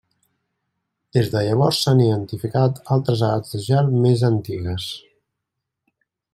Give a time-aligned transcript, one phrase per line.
[1.17, 4.91] Des de llavors s'han identificat altres edats de gel més antigues.